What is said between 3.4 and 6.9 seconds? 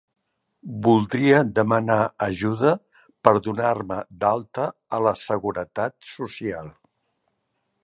donar-me d'alta a la seguretat social.